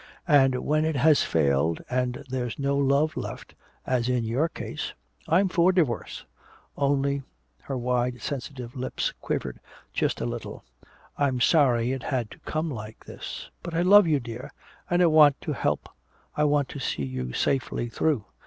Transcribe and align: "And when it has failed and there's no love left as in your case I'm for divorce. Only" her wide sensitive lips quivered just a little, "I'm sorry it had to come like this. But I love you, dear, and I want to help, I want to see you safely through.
"And 0.27 0.55
when 0.65 0.83
it 0.83 0.95
has 0.95 1.21
failed 1.21 1.83
and 1.87 2.25
there's 2.27 2.57
no 2.57 2.75
love 2.75 3.15
left 3.15 3.53
as 3.85 4.09
in 4.09 4.23
your 4.23 4.49
case 4.49 4.95
I'm 5.27 5.47
for 5.47 5.71
divorce. 5.71 6.25
Only" 6.75 7.21
her 7.65 7.77
wide 7.77 8.19
sensitive 8.19 8.75
lips 8.75 9.13
quivered 9.21 9.59
just 9.93 10.19
a 10.19 10.25
little, 10.25 10.63
"I'm 11.19 11.39
sorry 11.39 11.91
it 11.91 12.01
had 12.01 12.31
to 12.31 12.39
come 12.39 12.71
like 12.71 13.05
this. 13.05 13.51
But 13.61 13.75
I 13.75 13.83
love 13.83 14.07
you, 14.07 14.19
dear, 14.19 14.51
and 14.89 15.03
I 15.03 15.05
want 15.05 15.39
to 15.41 15.53
help, 15.53 15.87
I 16.35 16.45
want 16.45 16.67
to 16.69 16.79
see 16.79 17.03
you 17.05 17.31
safely 17.33 17.87
through. 17.87 18.25